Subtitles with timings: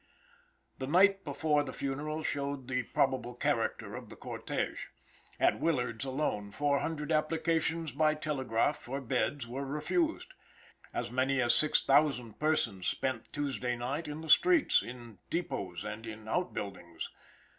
[0.79, 4.87] The night before the funeral showed the probable character of the cortege.
[5.39, 10.33] At Willard's alone four hundred applications by telegraph for beds were refused.
[10.91, 16.07] As many as six thousand persons spent Tuesday night in the streets, in depots and
[16.07, 17.11] in outbuildings.